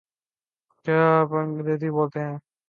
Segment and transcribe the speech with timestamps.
[0.85, 2.37] کیا آپ انگریزی بولتے ہیں؟